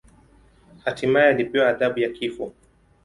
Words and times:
Hatimaye 0.85 1.29
alipewa 1.29 1.67
adhabu 1.67 1.99
ya 1.99 2.09
kifo. 2.09 2.53